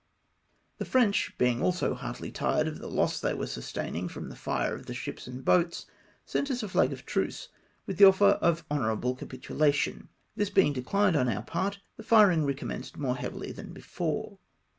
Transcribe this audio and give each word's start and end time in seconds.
The 0.79 0.85
French 0.85 1.37
being 1.37 1.61
also 1.61 1.93
heartily 1.93 2.31
tired 2.31 2.67
of 2.67 2.79
the 2.79 2.89
loss 2.89 3.19
they 3.19 3.35
were 3.35 3.45
sustaining 3.45 4.07
from 4.07 4.29
the 4.29 4.35
fire 4.35 4.73
of 4.73 4.87
the 4.87 4.95
ships 4.95 5.27
and 5.27 5.45
boats, 5.45 5.85
sent 6.25 6.49
us 6.49 6.63
a 6.63 6.69
flag 6.69 6.91
of 6.91 7.05
truce, 7.05 7.49
with 7.85 7.99
the 7.99 8.05
offer 8.05 8.39
of 8.41 8.65
honourable 8.71 9.13
capitulation. 9.13 10.09
This 10.35 10.49
being 10.49 10.73
declined 10.73 11.15
on 11.15 11.29
our 11.29 11.43
part, 11.43 11.81
the 11.97 12.03
firing 12.03 12.45
recommenced 12.45 12.97
more 12.97 13.15
heavily 13.15 13.51
than 13.51 13.73
before. 13.73 14.39